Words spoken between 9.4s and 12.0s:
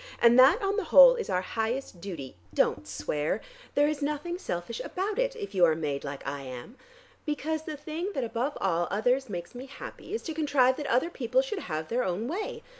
me happy is to contrive that other people should have